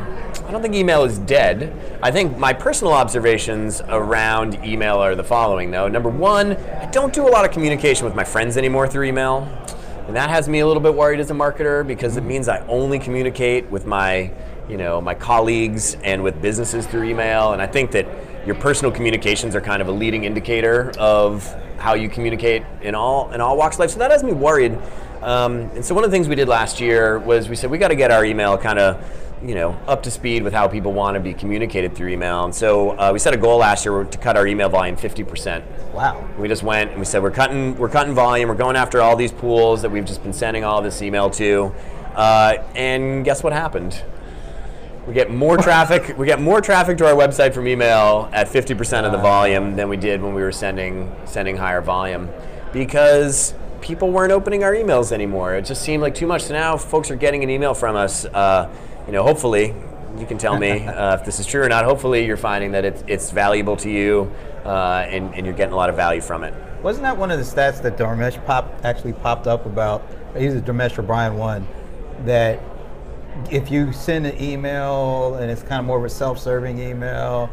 I 0.47 0.53
don't 0.53 0.63
think 0.63 0.75
email 0.75 1.05
is 1.05 1.19
dead. 1.19 1.73
I 2.03 2.11
think 2.11 2.37
my 2.37 2.53
personal 2.53 2.93
observations 2.93 3.81
around 3.83 4.65
email 4.65 4.97
are 4.97 5.15
the 5.15 5.23
following, 5.23 5.71
though. 5.71 5.87
Number 5.87 6.09
one, 6.09 6.57
I 6.57 6.87
don't 6.87 7.13
do 7.13 7.29
a 7.29 7.31
lot 7.31 7.45
of 7.45 7.53
communication 7.53 8.05
with 8.05 8.17
my 8.17 8.25
friends 8.25 8.57
anymore 8.57 8.89
through 8.89 9.05
email. 9.05 9.49
And 10.09 10.17
that 10.17 10.29
has 10.29 10.49
me 10.49 10.59
a 10.59 10.67
little 10.67 10.83
bit 10.83 10.93
worried 10.93 11.21
as 11.21 11.31
a 11.31 11.35
marketer 11.35 11.87
because 11.87 12.17
it 12.17 12.25
means 12.25 12.49
I 12.49 12.67
only 12.67 12.99
communicate 12.99 13.71
with 13.71 13.87
my, 13.87 14.33
you 14.71 14.77
know, 14.77 15.01
my 15.01 15.15
colleagues 15.15 15.97
and 16.05 16.23
with 16.23 16.41
businesses 16.41 16.87
through 16.87 17.03
email. 17.03 17.53
And 17.53 17.61
I 17.61 17.67
think 17.67 17.91
that 17.91 18.07
your 18.47 18.55
personal 18.55 18.93
communications 18.93 19.55
are 19.57 19.61
kind 19.61 19.83
of 19.83 19.89
a 19.89 19.93
leading 19.93 20.25
indicator 20.25 20.93
of 20.97 21.45
how 21.79 21.95
you 21.95 22.09
communicate 22.09 22.63
in 22.83 22.95
all 22.95 23.33
in 23.33 23.41
all 23.41 23.57
walks 23.57 23.77
of 23.77 23.81
life. 23.81 23.91
So 23.91 23.99
that 23.99 24.11
has 24.13 24.23
me 24.23 24.33
worried. 24.33 24.79
Um, 25.23 25.63
and 25.75 25.85
so 25.85 25.95
one 25.95 26.05
of 26.05 26.11
the 26.11 26.15
things 26.15 26.29
we 26.29 26.37
did 26.37 26.49
last 26.49 26.81
year 26.81 27.19
was 27.19 27.49
we 27.49 27.57
said 27.57 27.71
we 27.71 27.79
got 27.79 27.89
to 27.89 27.97
get 27.97 28.11
our 28.11 28.25
email 28.25 28.57
kind 28.57 28.79
of 28.79 29.05
you 29.43 29.55
know 29.55 29.71
up 29.87 30.03
to 30.03 30.11
speed 30.11 30.43
with 30.43 30.53
how 30.53 30.69
people 30.69 30.93
want 30.93 31.15
to 31.15 31.21
be 31.21 31.35
communicated 31.35 31.97
through 31.97 32.09
email. 32.09 32.45
And 32.45 32.55
so 32.55 32.91
uh, 32.91 33.11
we 33.13 33.19
set 33.19 33.35
a 33.35 33.37
goal 33.37 33.59
last 33.59 33.85
year 33.85 34.05
to 34.05 34.19
cut 34.19 34.37
our 34.37 34.47
email 34.47 34.69
volume 34.69 34.97
50%. 34.97 35.93
Wow. 35.93 36.27
We 36.39 36.47
just 36.47 36.63
went 36.63 36.91
and 36.91 37.01
we 37.01 37.05
said 37.05 37.23
we're 37.23 37.33
cutting 37.33 37.77
we're 37.77 37.89
cutting 37.89 38.15
volume. 38.15 38.49
We're 38.49 38.55
going 38.55 38.77
after 38.77 39.01
all 39.01 39.17
these 39.17 39.33
pools 39.33 39.83
that 39.83 39.91
we've 39.91 40.05
just 40.05 40.23
been 40.23 40.33
sending 40.33 40.63
all 40.63 40.81
this 40.81 41.03
email 41.03 41.29
to. 41.31 41.75
Uh, 42.15 42.63
and 42.75 43.25
guess 43.25 43.43
what 43.43 43.53
happened? 43.53 44.03
We 45.11 45.15
get 45.15 45.29
more 45.29 45.57
traffic. 45.57 46.17
We 46.17 46.25
get 46.25 46.41
more 46.41 46.61
traffic 46.61 46.97
to 46.99 47.07
our 47.09 47.15
website 47.15 47.53
from 47.53 47.67
email 47.67 48.31
at 48.33 48.47
50% 48.47 49.05
of 49.05 49.11
the 49.11 49.19
volume 49.19 49.75
than 49.75 49.89
we 49.89 49.97
did 49.97 50.23
when 50.23 50.35
we 50.35 50.41
were 50.41 50.53
sending 50.53 51.13
sending 51.25 51.57
higher 51.57 51.81
volume, 51.81 52.29
because 52.73 53.53
people 53.81 54.13
weren't 54.13 54.31
opening 54.31 54.63
our 54.63 54.73
emails 54.73 55.11
anymore. 55.11 55.57
It 55.57 55.65
just 55.65 55.83
seemed 55.83 56.01
like 56.01 56.15
too 56.15 56.29
much. 56.29 56.43
So 56.45 56.53
now 56.53 56.77
folks 56.77 57.11
are 57.11 57.17
getting 57.17 57.43
an 57.43 57.51
email 57.51 57.75
from 57.75 57.97
us. 57.97 58.25
Uh, 58.25 58.73
you 59.07 59.13
know, 59.13 59.25
hopefully, 59.25 59.75
you 60.17 60.27
can 60.27 60.39
tell 60.39 60.57
me 60.57 60.71
uh, 60.87 61.17
if 61.17 61.25
this 61.25 61.41
is 61.41 61.47
true 61.47 61.65
or 61.65 61.69
not. 61.69 61.85
Hopefully, 61.85 62.25
you're 62.25 62.37
finding 62.37 62.71
that 62.71 62.85
it's, 62.85 63.03
it's 63.09 63.33
valuable 63.33 63.77
to 63.79 63.91
you 63.91 64.33
uh, 64.65 65.05
and, 65.09 65.35
and 65.35 65.45
you're 65.45 65.57
getting 65.57 65.73
a 65.73 65.77
lot 65.77 65.91
of 65.91 65.97
value 65.97 66.21
from 66.21 66.45
it. 66.45 66.55
Wasn't 66.85 67.03
that 67.03 67.17
one 67.17 67.33
of 67.33 67.41
the 67.41 67.45
stats 67.45 67.83
that 67.83 67.97
Dharmesh 67.97 68.47
pop 68.47 68.73
actually 68.85 69.15
popped 69.15 69.49
up 69.49 69.67
about? 69.67 70.07
Either 70.39 70.61
Dharmesh 70.61 70.97
or 70.97 71.03
Brian 71.03 71.37
one 71.37 71.67
that 72.27 72.61
if 73.51 73.71
you 73.71 73.93
send 73.93 74.27
an 74.27 74.41
email 74.41 75.37
and 75.37 75.51
it's 75.51 75.63
kind 75.63 75.81
of 75.81 75.85
more 75.85 75.99
of 75.99 76.05
a 76.05 76.11
self-serving 76.11 76.79
email, 76.79 77.51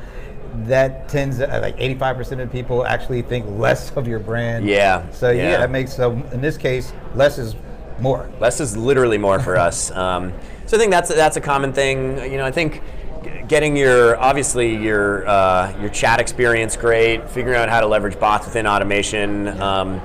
that 0.65 1.07
tends 1.09 1.38
to, 1.38 1.47
like 1.47 1.77
85% 1.77 2.41
of 2.41 2.51
people 2.51 2.85
actually 2.85 3.21
think 3.21 3.45
less 3.59 3.91
of 3.95 4.07
your 4.07 4.19
brand. 4.19 4.65
Yeah. 4.65 5.09
So 5.12 5.29
yeah, 5.29 5.51
yeah 5.51 5.57
that 5.57 5.71
makes 5.71 5.95
so 5.95 6.12
in 6.31 6.41
this 6.41 6.57
case 6.57 6.94
less 7.15 7.38
is 7.38 7.56
more. 8.00 8.29
Less 8.39 8.59
is 8.59 8.75
literally 8.75 9.18
more 9.18 9.39
for 9.39 9.57
us. 9.68 9.91
Um, 9.91 10.33
so 10.65 10.77
I 10.77 10.79
think 10.79 10.91
that's 10.91 11.13
that's 11.13 11.38
a 11.38 11.41
common 11.41 11.74
thing. 11.74 12.18
You 12.31 12.38
know, 12.38 12.45
I 12.45 12.51
think 12.51 12.81
getting 13.47 13.75
your 13.75 14.18
obviously 14.19 14.75
your 14.75 15.27
uh, 15.27 15.80
your 15.80 15.89
chat 15.89 16.19
experience 16.19 16.75
great, 16.75 17.30
figuring 17.30 17.57
out 17.57 17.69
how 17.69 17.81
to 17.81 17.88
leverage 17.88 18.19
bots 18.19 18.45
within 18.45 18.68
automation. 18.68 19.47
Um, 19.62 20.01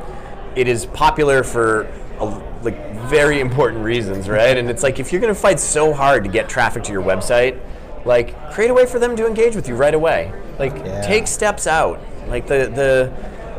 it 0.54 0.68
is 0.68 0.86
popular 0.86 1.42
for 1.42 1.90
a, 2.18 2.24
like 2.62 2.94
very 3.08 3.40
important 3.40 3.84
reasons, 3.84 4.28
right? 4.28 4.56
And 4.56 4.70
it's 4.70 4.82
like 4.82 4.98
if 4.98 5.12
you're 5.12 5.20
going 5.20 5.34
to 5.34 5.40
fight 5.40 5.60
so 5.60 5.92
hard 5.92 6.24
to 6.24 6.30
get 6.30 6.48
traffic 6.48 6.82
to 6.84 6.92
your 6.92 7.02
website, 7.02 7.60
like 8.04 8.52
create 8.52 8.70
a 8.70 8.74
way 8.74 8.86
for 8.86 8.98
them 8.98 9.16
to 9.16 9.26
engage 9.26 9.54
with 9.54 9.68
you 9.68 9.74
right 9.74 9.94
away. 9.94 10.32
Like 10.58 10.74
yeah. 10.76 11.02
take 11.02 11.26
steps 11.26 11.66
out. 11.66 12.00
Like 12.28 12.46
the 12.46 12.70
the 12.74 13.12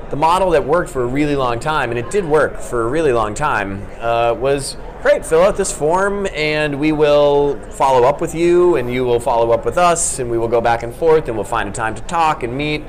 the 0.10 0.16
model 0.16 0.52
that 0.52 0.64
worked 0.64 0.90
for 0.90 1.04
a 1.04 1.08
really 1.08 1.36
long 1.36 1.60
time, 1.60 1.90
and 1.90 2.00
it 2.00 2.12
did 2.12 2.26
work 2.26 2.60
for 2.60 2.84
a 2.84 2.88
really 2.88 3.14
long 3.14 3.34
time, 3.34 3.88
uh, 4.00 4.36
was 4.38 4.78
great, 5.04 5.26
fill 5.26 5.42
out 5.42 5.58
this 5.58 5.70
form 5.70 6.26
and 6.28 6.80
we 6.80 6.94
will 6.94 7.60
follow 7.72 8.08
up 8.08 8.22
with 8.22 8.34
you 8.34 8.78
and 8.78 8.90
you 8.90 9.04
will 9.04 9.20
follow 9.20 9.52
up 9.52 9.66
with 9.66 9.78
us 9.78 10.20
and 10.20 10.32
we 10.32 10.38
will 10.38 10.48
go 10.48 10.62
back 10.62 10.82
and 10.82 10.96
forth 10.96 11.28
and 11.28 11.36
we'll 11.36 11.44
find 11.44 11.68
a 11.68 11.72
time 11.74 11.94
to 11.94 12.02
talk 12.04 12.44
and 12.44 12.56
meet. 12.56 12.82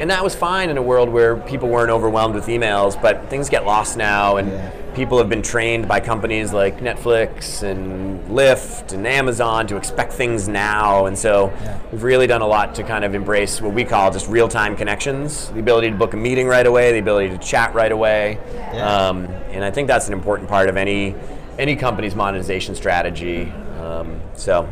And 0.00 0.08
that 0.08 0.24
was 0.24 0.34
fine 0.34 0.70
in 0.70 0.78
a 0.78 0.82
world 0.82 1.10
where 1.10 1.36
people 1.36 1.68
weren't 1.68 1.90
overwhelmed 1.90 2.34
with 2.34 2.46
emails, 2.46 3.00
but 3.00 3.28
things 3.28 3.50
get 3.50 3.66
lost 3.66 3.98
now 3.98 4.38
and 4.38 4.50
yeah. 4.50 4.70
people 4.94 5.18
have 5.18 5.28
been 5.28 5.42
trained 5.42 5.86
by 5.86 6.00
companies 6.00 6.54
like 6.54 6.78
Netflix 6.78 7.62
and 7.62 8.18
Lyft 8.30 8.94
and 8.94 9.06
Amazon 9.06 9.66
to 9.66 9.76
expect 9.76 10.14
things 10.14 10.48
now. 10.48 11.04
And 11.04 11.18
so 11.18 11.52
yeah. 11.60 11.78
we've 11.92 12.02
really 12.02 12.26
done 12.26 12.40
a 12.40 12.46
lot 12.46 12.74
to 12.76 12.82
kind 12.82 13.04
of 13.04 13.14
embrace 13.14 13.60
what 13.60 13.74
we 13.74 13.84
call 13.84 14.10
just 14.10 14.26
real 14.26 14.48
time 14.48 14.74
connections 14.74 15.50
the 15.50 15.60
ability 15.60 15.90
to 15.90 15.96
book 15.96 16.14
a 16.14 16.16
meeting 16.16 16.48
right 16.48 16.66
away, 16.66 16.92
the 16.92 16.98
ability 16.98 17.28
to 17.28 17.38
chat 17.38 17.74
right 17.74 17.92
away. 17.92 18.38
Yeah. 18.54 19.08
Um, 19.08 19.26
and 19.50 19.62
I 19.62 19.70
think 19.70 19.86
that's 19.86 20.06
an 20.06 20.14
important 20.14 20.48
part 20.48 20.70
of 20.70 20.78
any 20.78 21.14
any 21.58 21.76
company's 21.76 22.14
monetization 22.14 22.74
strategy. 22.74 23.52
Um, 23.78 24.18
so. 24.34 24.66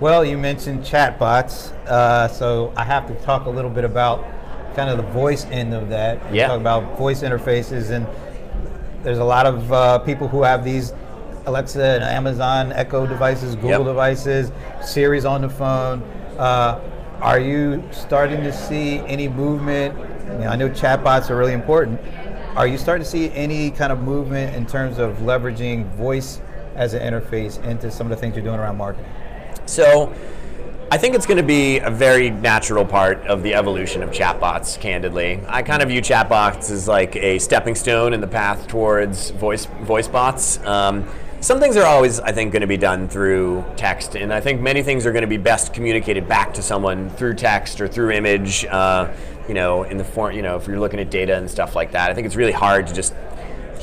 Well, 0.00 0.24
you 0.24 0.36
mentioned 0.36 0.80
chatbots, 0.80 1.70
uh, 1.86 2.26
so 2.26 2.72
I 2.76 2.82
have 2.82 3.06
to 3.06 3.14
talk 3.24 3.46
a 3.46 3.50
little 3.50 3.70
bit 3.70 3.84
about 3.84 4.24
kind 4.74 4.90
of 4.90 4.96
the 4.96 5.04
voice 5.12 5.44
end 5.46 5.72
of 5.72 5.88
that. 5.90 6.34
Yeah. 6.34 6.48
Talk 6.48 6.60
about 6.60 6.98
voice 6.98 7.22
interfaces, 7.22 7.90
and 7.90 8.04
there's 9.04 9.18
a 9.18 9.24
lot 9.24 9.46
of 9.46 9.72
uh, 9.72 10.00
people 10.00 10.26
who 10.26 10.42
have 10.42 10.64
these 10.64 10.92
Alexa 11.46 11.80
and 11.80 12.02
Amazon 12.02 12.72
Echo 12.72 13.06
devices, 13.06 13.54
Google 13.54 13.70
yep. 13.70 13.84
devices, 13.84 14.50
Siri's 14.82 15.24
on 15.24 15.42
the 15.42 15.48
phone. 15.48 16.02
Uh, 16.38 16.80
are 17.20 17.38
you 17.38 17.82
starting 17.92 18.42
to 18.42 18.52
see 18.52 18.98
any 19.00 19.28
movement? 19.28 19.96
You 19.96 20.38
know, 20.38 20.48
I 20.48 20.56
know 20.56 20.68
chatbots 20.70 21.30
are 21.30 21.36
really 21.36 21.52
important. 21.52 22.00
Are 22.56 22.66
you 22.66 22.78
starting 22.78 23.04
to 23.04 23.08
see 23.08 23.30
any 23.30 23.70
kind 23.70 23.92
of 23.92 24.00
movement 24.02 24.56
in 24.56 24.66
terms 24.66 24.98
of 24.98 25.18
leveraging 25.18 25.86
voice 25.94 26.40
as 26.74 26.94
an 26.94 27.00
interface 27.00 27.62
into 27.64 27.92
some 27.92 28.10
of 28.10 28.10
the 28.10 28.16
things 28.16 28.34
you're 28.34 28.44
doing 28.44 28.58
around 28.58 28.76
marketing? 28.76 29.08
So, 29.66 30.12
I 30.90 30.98
think 30.98 31.16
it's 31.16 31.26
going 31.26 31.38
to 31.38 31.42
be 31.42 31.78
a 31.78 31.90
very 31.90 32.30
natural 32.30 32.84
part 32.84 33.26
of 33.26 33.42
the 33.42 33.54
evolution 33.54 34.02
of 34.02 34.10
chatbots, 34.10 34.78
candidly. 34.78 35.40
I 35.48 35.62
kind 35.62 35.82
of 35.82 35.88
view 35.88 36.00
chatbots 36.00 36.70
as 36.70 36.86
like 36.86 37.16
a 37.16 37.38
stepping 37.40 37.74
stone 37.74 38.12
in 38.12 38.20
the 38.20 38.28
path 38.28 38.68
towards 38.68 39.30
voice, 39.30 39.64
voice 39.64 40.06
bots. 40.06 40.64
Um, 40.64 41.08
some 41.40 41.58
things 41.58 41.76
are 41.76 41.84
always, 41.84 42.20
I 42.20 42.32
think, 42.32 42.52
going 42.52 42.60
to 42.60 42.68
be 42.68 42.76
done 42.76 43.08
through 43.08 43.64
text, 43.76 44.14
and 44.14 44.32
I 44.32 44.40
think 44.40 44.60
many 44.60 44.82
things 44.82 45.04
are 45.04 45.12
going 45.12 45.22
to 45.22 45.28
be 45.28 45.36
best 45.36 45.74
communicated 45.74 46.28
back 46.28 46.54
to 46.54 46.62
someone 46.62 47.10
through 47.10 47.34
text 47.34 47.80
or 47.80 47.88
through 47.88 48.12
image. 48.12 48.64
Uh, 48.64 49.12
you 49.48 49.54
know, 49.54 49.82
in 49.82 49.98
the 49.98 50.04
form, 50.04 50.34
you 50.34 50.42
know, 50.42 50.56
if 50.56 50.66
you're 50.66 50.78
looking 50.78 51.00
at 51.00 51.10
data 51.10 51.36
and 51.36 51.50
stuff 51.50 51.74
like 51.74 51.92
that, 51.92 52.10
I 52.10 52.14
think 52.14 52.26
it's 52.26 52.36
really 52.36 52.52
hard 52.52 52.86
to 52.86 52.94
just 52.94 53.14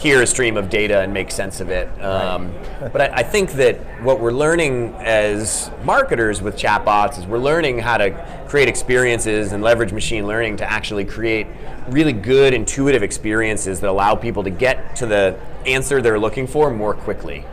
hear 0.01 0.23
a 0.23 0.27
stream 0.27 0.57
of 0.57 0.67
data 0.67 0.99
and 1.01 1.13
make 1.13 1.29
sense 1.29 1.61
of 1.61 1.69
it. 1.69 1.87
Um, 2.01 2.51
right. 2.81 2.91
but 2.91 3.01
I, 3.01 3.17
I, 3.17 3.23
think 3.23 3.51
that 3.51 3.75
what 4.01 4.19
we're 4.19 4.31
learning 4.31 4.95
as 4.95 5.69
marketers 5.83 6.41
with 6.41 6.57
chatbots 6.57 7.19
is 7.19 7.27
we're 7.27 7.37
learning 7.37 7.77
how 7.77 7.97
to 7.97 8.45
create 8.47 8.67
experiences 8.67 9.51
and 9.51 9.61
leverage 9.61 9.93
machine 9.93 10.25
learning 10.25 10.57
to 10.57 10.69
actually 10.69 11.05
create 11.05 11.45
really 11.89 12.13
good 12.13 12.55
intuitive 12.55 13.03
experiences 13.03 13.79
that 13.79 13.89
allow 13.91 14.15
people 14.15 14.43
to 14.43 14.49
get 14.49 14.95
to 14.95 15.05
the 15.05 15.39
answer 15.67 16.01
they're 16.01 16.19
looking 16.19 16.47
for 16.47 16.71
more 16.71 16.95
quickly. 16.95 17.45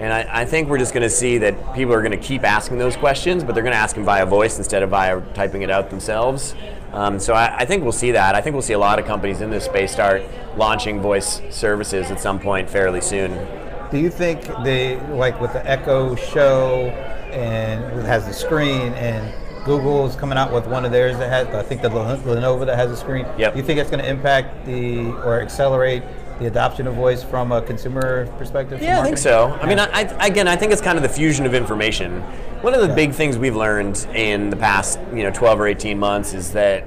And 0.00 0.12
I, 0.12 0.42
I 0.42 0.44
think 0.44 0.68
we're 0.68 0.78
just 0.78 0.92
going 0.92 1.04
to 1.04 1.10
see 1.10 1.38
that 1.38 1.74
people 1.74 1.94
are 1.94 2.02
going 2.02 2.10
to 2.10 2.16
keep 2.16 2.42
asking 2.42 2.78
those 2.78 2.96
questions, 2.96 3.44
but 3.44 3.54
they're 3.54 3.62
going 3.62 3.74
to 3.74 3.78
ask 3.78 3.94
them 3.94 4.04
via 4.04 4.26
voice 4.26 4.58
instead 4.58 4.82
of 4.82 4.90
via 4.90 5.20
typing 5.34 5.62
it 5.62 5.70
out 5.70 5.88
themselves. 5.88 6.56
Um, 6.92 7.18
so 7.18 7.32
I, 7.32 7.58
I, 7.58 7.64
think 7.64 7.82
we'll 7.82 7.92
see 7.92 8.12
that. 8.12 8.34
I 8.34 8.42
think 8.42 8.52
we'll 8.52 8.62
see 8.62 8.74
a 8.74 8.78
lot 8.78 8.98
of 8.98 9.06
companies 9.06 9.40
in 9.40 9.50
this 9.50 9.64
space 9.64 9.92
start 9.92 10.22
launching 10.56 11.00
voice 11.00 11.40
services 11.50 12.10
at 12.10 12.20
some 12.20 12.38
point 12.38 12.68
fairly 12.68 13.00
soon. 13.00 13.30
Do 13.90 13.98
you 13.98 14.10
think 14.10 14.42
they 14.62 15.00
like 15.08 15.40
with 15.40 15.54
the 15.54 15.66
Echo 15.68 16.14
Show 16.14 16.88
and 17.32 17.82
it 17.98 18.04
has 18.04 18.26
the 18.26 18.32
screen 18.34 18.92
and 18.92 19.32
Google 19.64 20.06
is 20.06 20.16
coming 20.16 20.36
out 20.36 20.52
with 20.52 20.66
one 20.66 20.84
of 20.84 20.92
theirs 20.92 21.16
that 21.18 21.28
has, 21.28 21.54
I 21.54 21.62
think 21.62 21.82
the 21.82 21.88
Lenovo 21.88 22.66
that 22.66 22.76
has 22.76 22.90
a 22.90 22.96
screen. 22.96 23.26
Yep. 23.38 23.52
Do 23.52 23.58
you 23.58 23.64
think 23.64 23.78
it's 23.78 23.90
going 23.90 24.02
to 24.02 24.10
impact 24.10 24.66
the 24.66 25.12
or 25.24 25.40
accelerate 25.40 26.02
the 26.38 26.46
adoption 26.46 26.86
of 26.86 26.94
voice 26.94 27.22
from 27.22 27.52
a 27.52 27.62
consumer 27.62 28.26
perspective? 28.38 28.80
Yeah, 28.82 29.00
I 29.00 29.04
think 29.04 29.18
so. 29.18 29.56
I 29.60 29.66
mean, 29.66 29.78
I, 29.78 30.00
again, 30.26 30.48
I 30.48 30.56
think 30.56 30.72
it's 30.72 30.82
kind 30.82 30.96
of 30.96 31.02
the 31.02 31.08
fusion 31.08 31.46
of 31.46 31.54
information. 31.54 32.20
One 32.62 32.74
of 32.74 32.80
the 32.80 32.88
Yeah. 32.88 32.94
big 32.94 33.12
things 33.12 33.38
we've 33.38 33.56
learned 33.56 34.06
in 34.14 34.50
the 34.50 34.56
past, 34.56 34.98
you 35.14 35.22
know, 35.24 35.30
12 35.30 35.60
or 35.60 35.66
18 35.66 35.98
months 35.98 36.32
is 36.34 36.52
that 36.52 36.84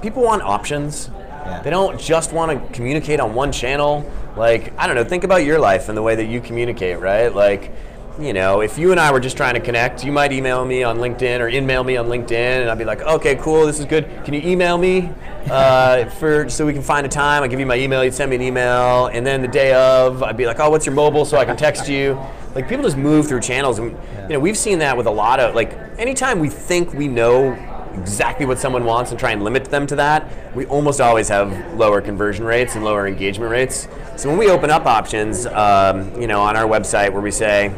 people 0.00 0.22
want 0.22 0.42
options. 0.42 1.10
Yeah. 1.44 1.60
They 1.62 1.70
don't 1.70 1.98
just 2.00 2.32
want 2.32 2.50
to 2.52 2.72
communicate 2.72 3.20
on 3.20 3.34
one 3.34 3.52
channel. 3.52 4.04
Like, 4.36 4.72
I 4.78 4.86
don't 4.86 4.96
know, 4.96 5.04
think 5.04 5.24
about 5.24 5.44
your 5.44 5.58
life 5.58 5.88
and 5.88 5.96
the 5.98 6.02
way 6.02 6.14
that 6.14 6.24
you 6.26 6.40
communicate, 6.40 6.98
right? 7.00 7.34
Like, 7.34 7.72
you 8.20 8.32
know, 8.32 8.60
if 8.60 8.78
you 8.78 8.90
and 8.90 9.00
I 9.00 9.10
were 9.10 9.20
just 9.20 9.36
trying 9.36 9.54
to 9.54 9.60
connect, 9.60 10.04
you 10.04 10.12
might 10.12 10.32
email 10.32 10.64
me 10.64 10.82
on 10.82 10.98
LinkedIn 10.98 11.40
or 11.40 11.48
email 11.48 11.82
me 11.82 11.96
on 11.96 12.06
LinkedIn, 12.06 12.60
and 12.60 12.70
I'd 12.70 12.78
be 12.78 12.84
like, 12.84 13.00
okay, 13.02 13.36
cool, 13.36 13.66
this 13.66 13.78
is 13.78 13.86
good. 13.86 14.06
Can 14.24 14.34
you 14.34 14.42
email 14.44 14.76
me 14.76 15.10
uh, 15.50 16.04
for 16.18 16.48
so 16.48 16.66
we 16.66 16.72
can 16.72 16.82
find 16.82 17.06
a 17.06 17.08
time? 17.08 17.42
I 17.42 17.48
give 17.48 17.58
you 17.58 17.66
my 17.66 17.76
email, 17.76 18.04
you'd 18.04 18.14
send 18.14 18.30
me 18.30 18.36
an 18.36 18.42
email, 18.42 19.06
and 19.06 19.26
then 19.26 19.40
the 19.40 19.48
day 19.48 19.72
of, 19.72 20.22
I'd 20.22 20.36
be 20.36 20.46
like, 20.46 20.60
oh, 20.60 20.68
what's 20.70 20.84
your 20.84 20.94
mobile 20.94 21.24
so 21.24 21.38
I 21.38 21.44
can 21.44 21.56
text 21.56 21.88
you. 21.88 22.18
Like 22.54 22.68
people 22.68 22.84
just 22.84 22.98
move 22.98 23.26
through 23.26 23.40
channels, 23.40 23.78
and 23.78 23.92
you 24.22 24.34
know, 24.34 24.40
we've 24.40 24.58
seen 24.58 24.78
that 24.80 24.96
with 24.96 25.06
a 25.06 25.10
lot 25.10 25.40
of 25.40 25.54
like 25.54 25.72
anytime 25.98 26.38
we 26.38 26.50
think 26.50 26.92
we 26.92 27.08
know 27.08 27.54
exactly 27.98 28.46
what 28.46 28.58
someone 28.58 28.84
wants 28.84 29.10
and 29.10 29.20
try 29.20 29.32
and 29.32 29.42
limit 29.44 29.64
them 29.66 29.86
to 29.86 29.96
that, 29.96 30.54
we 30.54 30.66
almost 30.66 31.00
always 31.00 31.28
have 31.28 31.74
lower 31.74 32.00
conversion 32.00 32.44
rates 32.44 32.74
and 32.74 32.84
lower 32.84 33.06
engagement 33.06 33.50
rates. 33.50 33.88
So 34.16 34.28
when 34.28 34.38
we 34.38 34.48
open 34.50 34.70
up 34.70 34.86
options, 34.86 35.46
um, 35.46 36.20
you 36.20 36.26
know, 36.26 36.40
on 36.40 36.56
our 36.56 36.66
website 36.66 37.12
where 37.12 37.22
we 37.22 37.30
say, 37.30 37.72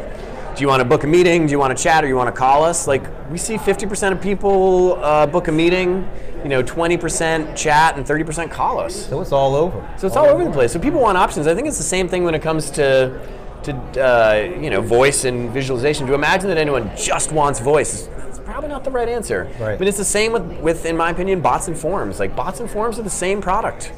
do 0.54 0.61
you 0.61 0.68
want 0.68 0.80
to 0.80 0.85
book 0.85 1.02
a 1.02 1.06
meeting? 1.06 1.47
Do 1.47 1.50
you 1.50 1.59
want 1.59 1.76
to 1.76 1.83
chat 1.83 2.04
or 2.04 2.06
you 2.06 2.16
want 2.16 2.33
to 2.33 2.38
call 2.38 2.64
us? 2.64 2.87
Like 2.87 3.02
we 3.30 3.38
see 3.38 3.56
50% 3.56 4.12
of 4.12 4.21
people 4.21 5.02
uh, 5.02 5.26
book 5.26 5.49
a 5.49 5.52
meeting, 5.52 6.09
you 6.42 6.49
know, 6.49 6.62
20% 6.62 7.56
chat 7.56 7.97
and 7.97 8.06
30% 8.06 8.50
call 8.50 8.78
us. 8.78 9.09
So 9.09 9.21
it's 9.21 9.33
all 9.33 9.56
over. 9.56 9.97
So 9.99 10.06
it's 10.06 10.16
all 10.16 10.26
over 10.26 10.44
the 10.44 10.52
place. 10.52 10.73
So 10.73 10.78
people 10.78 11.00
want 11.00 11.18
options. 11.18 11.47
I 11.47 11.54
think 11.54 11.66
it's 11.66 11.78
the 11.78 11.83
same 11.83 12.09
thing 12.09 12.23
when 12.23 12.35
it 12.35 12.42
comes 12.42 12.71
to 12.73 13.21
to 13.64 13.73
uh, 13.99 14.61
you 14.61 14.68
know 14.68 14.80
voice 14.83 15.25
and 15.25 15.50
visualization. 15.50 16.06
To 16.06 16.14
imagine 16.14 16.49
that 16.49 16.59
anyone 16.59 16.90
just 16.97 17.33
wants 17.33 17.61
voice 17.61 18.09
probably 18.44 18.68
not 18.68 18.84
the 18.84 18.90
right 18.90 19.08
answer. 19.08 19.50
Right. 19.58 19.78
But 19.78 19.88
it's 19.88 19.98
the 19.98 20.04
same 20.04 20.32
with, 20.32 20.42
with, 20.60 20.86
in 20.86 20.96
my 20.96 21.10
opinion, 21.10 21.40
bots 21.40 21.68
and 21.68 21.76
forms. 21.76 22.18
Like 22.20 22.36
bots 22.36 22.60
and 22.60 22.70
forms 22.70 22.98
are 22.98 23.02
the 23.02 23.10
same 23.10 23.40
product. 23.40 23.92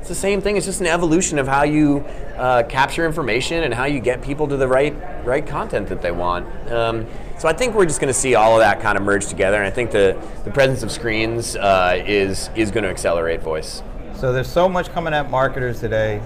It's 0.00 0.08
the 0.08 0.14
same 0.16 0.40
thing. 0.40 0.56
It's 0.56 0.66
just 0.66 0.80
an 0.80 0.88
evolution 0.88 1.38
of 1.38 1.46
how 1.46 1.62
you 1.62 2.04
uh, 2.36 2.64
capture 2.64 3.06
information 3.06 3.62
and 3.62 3.72
how 3.72 3.84
you 3.84 4.00
get 4.00 4.20
people 4.20 4.48
to 4.48 4.56
the 4.56 4.66
right 4.66 4.96
right 5.24 5.46
content 5.46 5.88
that 5.90 6.02
they 6.02 6.10
want. 6.10 6.44
Um, 6.72 7.06
so 7.38 7.46
I 7.48 7.52
think 7.52 7.76
we're 7.76 7.86
just 7.86 8.00
going 8.00 8.12
to 8.12 8.18
see 8.18 8.34
all 8.34 8.54
of 8.54 8.60
that 8.60 8.80
kind 8.80 8.98
of 8.98 9.04
merge 9.04 9.26
together, 9.26 9.58
and 9.58 9.66
I 9.66 9.70
think 9.70 9.92
the, 9.92 10.20
the 10.44 10.50
presence 10.50 10.82
of 10.82 10.90
screens 10.90 11.54
uh, 11.54 12.02
is 12.04 12.50
is 12.56 12.72
going 12.72 12.82
to 12.82 12.90
accelerate 12.90 13.42
voice. 13.42 13.82
So 14.16 14.32
there's 14.32 14.50
so 14.50 14.68
much 14.68 14.90
coming 14.90 15.14
at 15.14 15.30
marketers 15.30 15.78
today. 15.78 16.20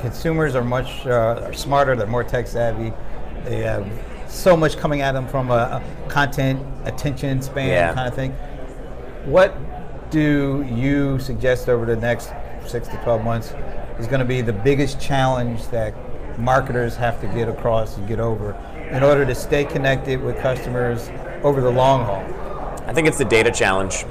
Consumers 0.00 0.54
are 0.54 0.64
much 0.64 1.06
uh, 1.06 1.44
are 1.46 1.54
smarter. 1.54 1.96
They're 1.96 2.06
more 2.06 2.24
tech 2.24 2.46
savvy. 2.46 2.92
They 3.44 3.60
have 3.60 3.86
so 4.32 4.56
much 4.56 4.76
coming 4.76 5.00
at 5.02 5.12
them 5.12 5.28
from 5.28 5.50
a, 5.50 5.54
a 5.54 6.08
content 6.08 6.60
attention 6.84 7.42
span 7.42 7.68
Yeah. 7.68 7.94
kind 7.94 8.08
of 8.08 8.14
thing. 8.14 8.32
What 9.24 9.54
do 10.10 10.66
you 10.68 11.18
suggest 11.18 11.68
over 11.68 11.86
the 11.86 11.96
next 11.96 12.32
six 12.66 12.88
to 12.88 12.96
twelve 13.02 13.22
months 13.24 13.54
is 13.98 14.06
going 14.06 14.20
to 14.20 14.24
be 14.26 14.40
the 14.40 14.52
biggest 14.52 15.00
challenge 15.00 15.66
that 15.68 15.94
marketers 16.38 16.96
have 16.96 17.20
to 17.20 17.26
get 17.28 17.48
across 17.48 17.96
and 17.96 18.08
get 18.08 18.18
over 18.18 18.54
in 18.90 19.02
order 19.02 19.24
to 19.24 19.34
stay 19.34 19.64
connected 19.64 20.20
with 20.20 20.38
customers 20.38 21.10
over 21.42 21.60
the 21.60 21.70
long 21.70 22.04
haul? 22.04 22.22
I 22.88 22.92
think 22.92 23.06
it's 23.06 23.18
the 23.18 23.24
data 23.24 23.50
challenge 23.50 24.04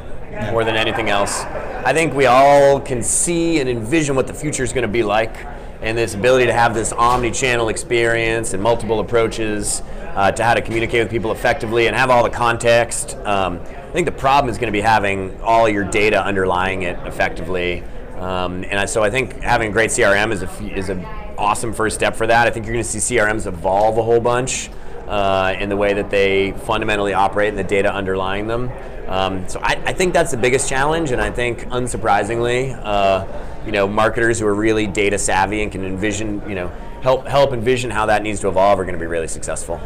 more 0.52 0.64
than 0.64 0.76
anything 0.76 1.10
else. 1.10 1.42
I 1.84 1.94
think 1.94 2.14
we 2.14 2.26
all 2.28 2.80
can 2.80 3.04
see 3.04 3.60
and 3.60 3.68
envision 3.68 4.16
what 4.16 4.28
the 4.28 4.34
future 4.34 4.64
is 4.64 4.72
going 4.72 4.84
to 4.84 4.88
be 4.88 5.04
like, 5.04 5.36
and 5.82 5.98
this 5.98 6.14
ability 6.14 6.46
to 6.46 6.54
have 6.54 6.74
this 6.74 6.94
omni-channel 6.94 7.70
experience 7.70 8.54
and 8.54 8.62
multiple 8.62 9.00
approaches 9.00 9.82
uh, 10.16 10.32
to 10.32 10.44
how 10.44 10.54
to 10.54 10.62
communicate 10.62 11.04
with 11.04 11.12
people 11.12 11.32
effectively 11.32 11.88
and 11.88 11.96
have 11.96 12.10
all 12.10 12.24
the 12.24 12.30
context. 12.30 13.16
Um, 13.18 13.60
I 13.60 13.92
think 13.94 14.06
the 14.06 14.12
problem 14.12 14.50
is 14.50 14.58
going 14.58 14.68
to 14.68 14.78
be 14.78 14.82
having 14.82 15.40
all 15.42 15.68
your 15.68 15.84
data 15.84 16.24
underlying 16.24 16.84
it 16.84 16.98
effectively. 17.06 17.84
Um, 18.16 18.64
and 18.64 18.80
I, 18.80 18.86
so 18.86 19.04
I 19.04 19.10
think 19.10 19.42
having 19.42 19.70
a 19.70 19.72
great 19.72 19.90
CRM 19.90 20.32
is 20.32 20.44
a 20.44 20.78
is 20.78 20.90
an 20.90 21.04
awesome 21.38 21.74
first 21.74 21.96
step 21.96 22.16
for 22.16 22.28
that. 22.28 22.48
I 22.48 22.52
think 22.52 22.66
you're 22.66 22.74
going 22.74 22.86
to 22.86 23.00
see 23.00 23.16
CRMs 23.16 23.48
evolve 23.48 23.98
a 23.98 24.04
whole 24.04 24.20
bunch 24.20 24.70
uh, 25.08 25.56
in 25.60 25.70
the 25.70 25.78
way 25.78 25.94
that 25.94 26.10
they 26.10 26.52
fundamentally 26.52 27.14
operate 27.14 27.50
and 27.50 27.58
the 27.58 27.64
data 27.64 27.94
underlying 27.94 28.48
them. 28.48 28.72
Um, 29.08 29.50
so 29.50 29.60
I, 29.62 29.82
I 29.86 29.94
think 29.94 30.14
that's 30.14 30.32
the 30.32 30.38
biggest 30.38 30.70
challenge, 30.70 31.12
and 31.12 31.22
I 31.22 31.32
think, 31.32 31.66
unsurprisingly, 31.66 32.80
uh, 32.82 33.26
you 33.66 33.74
know, 33.74 33.88
marketers 33.88 34.40
who 34.40 34.48
are 34.48 34.54
really 34.54 34.88
data 34.88 35.18
savvy 35.18 35.64
and 35.64 35.72
can 35.72 35.84
envision, 35.84 36.48
you 36.48 36.56
know, 36.56 36.70
help 37.02 37.28
help 37.28 37.52
envision 37.52 37.90
how 37.90 38.06
that 38.06 38.24
needs 38.24 38.40
to 38.42 38.48
evolve 38.48 38.80
are 38.80 38.86
going 38.86 38.94
to 38.94 39.00
be 39.00 39.08
really 39.08 39.28
successful. 39.28 39.82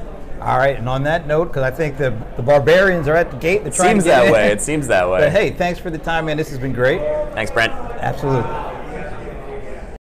All 0.45 0.59
right, 0.59 0.77
and 0.77 0.87
on 0.87 1.01
that 1.03 1.25
note, 1.25 1.45
because 1.45 1.63
I 1.63 1.71
think 1.71 1.97
the, 1.97 2.15
the 2.35 2.43
barbarians 2.43 3.07
are 3.07 3.15
at 3.15 3.31
the 3.31 3.37
gate. 3.37 3.65
It 3.65 3.73
seems 3.73 4.03
that 4.03 4.27
in. 4.27 4.31
way. 4.31 4.51
It 4.51 4.61
seems 4.61 4.85
that 4.87 5.09
way. 5.09 5.21
But 5.21 5.31
hey, 5.31 5.49
thanks 5.49 5.79
for 5.79 5.89
the 5.89 5.97
time, 5.97 6.27
man. 6.27 6.37
This 6.37 6.49
has 6.51 6.59
been 6.59 6.73
great. 6.73 6.99
Thanks, 7.33 7.51
Brent. 7.51 7.71
Absolutely. 7.73 8.74